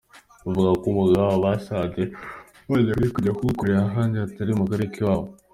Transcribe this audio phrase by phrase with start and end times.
[0.45, 2.01] Bavuga ko umwuga wabo basanze
[2.69, 5.27] badakwiye kujya kuwukorera ahandi hatari mu karere k’iwabo.